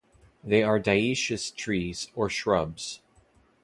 They 0.43 0.63
are 0.63 0.79
dioecious 0.79 1.51
trees 1.53 2.07
or 2.15 2.27
shrubs. 2.27 3.01